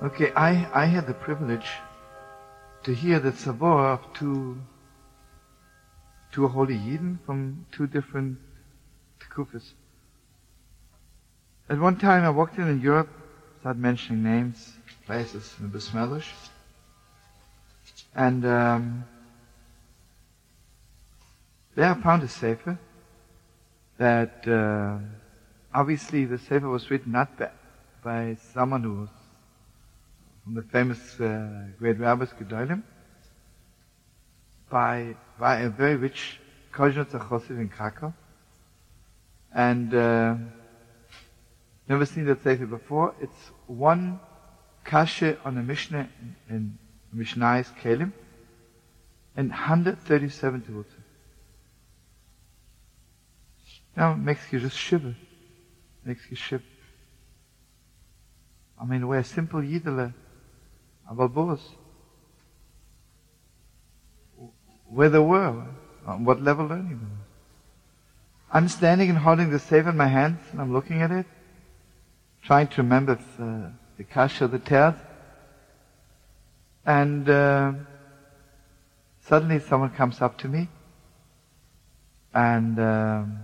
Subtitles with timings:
[0.00, 1.66] Okay, I, I had the privilege
[2.84, 4.56] to hear the tzavor of two,
[6.30, 8.38] two holy Yidden from two different
[9.18, 9.72] tekufas.
[11.68, 13.08] At one time I walked in in Europe,
[13.58, 14.72] started mentioning names,
[15.04, 16.32] places in Bismillish,
[18.14, 19.04] and um,
[21.74, 22.78] there I found a sefer
[23.96, 24.98] that uh,
[25.74, 27.50] obviously the sefer was written not by,
[28.04, 29.08] by someone who was
[30.48, 31.46] from the famous uh,
[31.78, 32.82] great rabbis Gedolim,
[34.70, 36.40] by, by a very rich
[36.72, 38.14] Koznitzer Chosiv in Krakow.
[39.54, 40.36] And uh,
[41.86, 43.14] never seen that sefer before.
[43.20, 44.20] It's one
[44.86, 46.08] kashe on a Mishnah
[46.48, 46.78] in, in
[47.14, 48.12] Mishnayos Kelim
[49.36, 50.86] and 137 terutzim.
[53.94, 55.14] Now it makes you just shiver.
[56.06, 56.64] Makes you shiver.
[58.80, 60.14] I mean, we're simple Yidele
[61.08, 61.60] aber boss.
[64.90, 65.66] Where they were,
[66.06, 66.82] on what level they
[68.50, 71.26] I'm standing and holding the sefer in my hands, and I'm looking at it,
[72.42, 74.94] trying to remember uh, the kasha, the tears.
[76.86, 77.72] And uh,
[79.20, 80.68] suddenly someone comes up to me,
[82.32, 83.40] and um,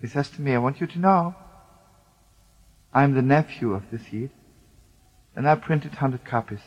[0.00, 1.36] he says to me, I want you to know,
[2.92, 4.30] I'm the nephew of this Yid,
[5.36, 6.60] and I printed 100 copies.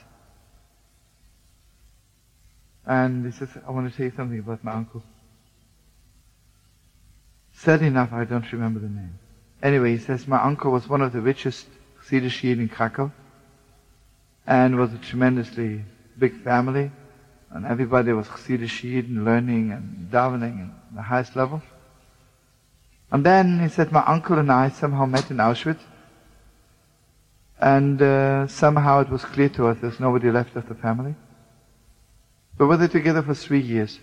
[2.92, 5.02] And he says, I want to tell you something about my uncle.
[7.54, 9.18] Sad enough, I don't remember the name.
[9.64, 11.68] Anyway, he says, my uncle was one of the richest
[12.02, 13.10] Chassidish Yid in Krakow
[14.46, 15.86] and was a tremendously
[16.20, 16.92] big family.
[17.52, 21.62] And everybody was Chassidish Yid and learning and davening at the highest level.
[23.10, 25.80] And then he said, my uncle and I somehow met in Auschwitz.
[27.58, 31.16] And uh, somehow it was clear to us there's nobody left of the family.
[32.58, 34.00] We were there together for three years.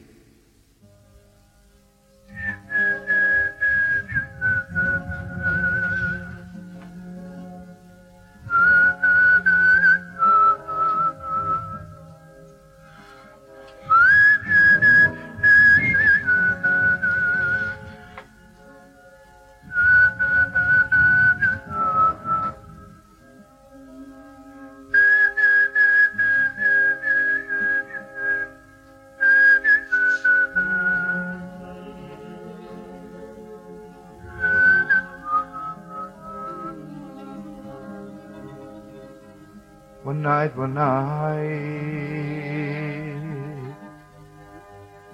[40.23, 41.79] Night, one night,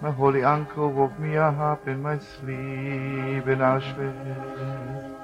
[0.02, 5.14] my holy uncle woke me up in my sleep in Auschwitz.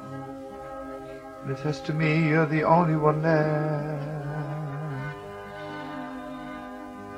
[1.42, 4.20] And he says to me, you're the only one left.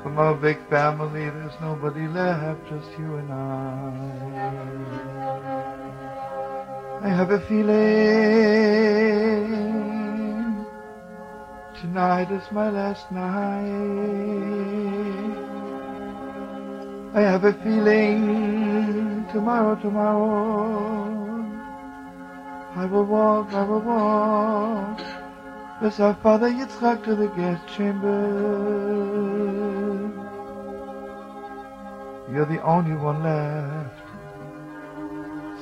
[0.03, 4.33] From our big family, there's nobody left, just you and I.
[7.05, 7.73] I have a feeling
[11.83, 13.67] Tonight is my last night.
[17.13, 21.45] I have a feeling tomorrow, tomorrow,
[22.77, 25.01] I will walk, I will walk
[25.83, 28.29] with our father Yitzchak to the guest chamber.
[32.31, 33.99] You're the only one left.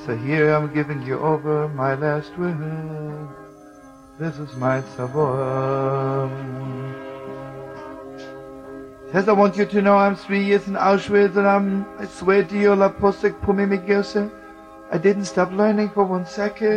[0.05, 3.40] So here I'm giving you over my last word.
[4.21, 6.29] This is my tzavor.
[9.11, 12.43] Says I want you to know I'm three years in Auschwitz and I'm, I swear
[12.43, 14.31] to you, La Posek Pumi
[14.91, 16.69] I didn't stop learning for one second.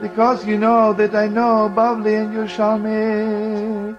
[0.00, 3.94] Because you know that I know Bavli and Yerushalmi.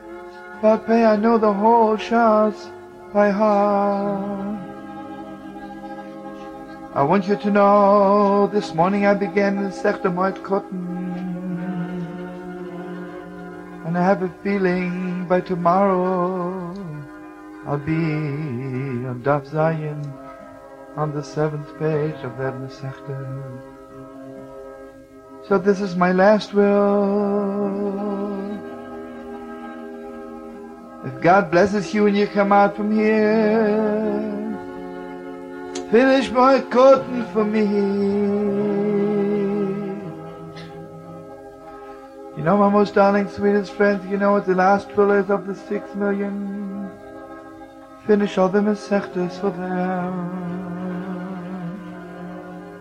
[0.60, 2.72] But I know the whole Shas
[3.14, 4.73] by heart.
[6.96, 10.86] I want you to know this morning I began in Sechter Moed Katan.
[13.88, 16.70] And I have a feeling by tomorrow
[17.66, 17.96] I'll be
[19.10, 20.06] on Daf Zayin
[20.96, 23.18] on the seventh page of that Masechta.
[25.48, 27.74] So this is my last will.
[31.08, 34.43] If God blesses you and you come out from here,
[35.94, 37.66] finish my Katan for me.
[42.36, 45.46] You know, my most darling, sweetest friends, you know what the last will is of
[45.46, 46.90] the six million?
[48.08, 50.18] Finish all the Masechtas for them.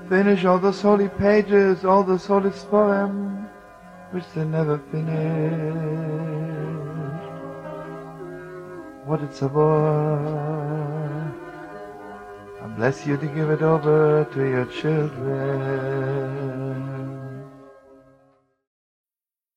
[0.09, 3.47] Finish all those holy pages, all those holy poems,
[4.13, 5.77] which they never finished.
[9.05, 11.02] What it's about.
[12.77, 16.42] Bless you to give it over to your children.